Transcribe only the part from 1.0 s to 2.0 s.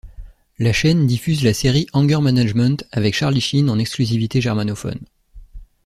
diffuse la série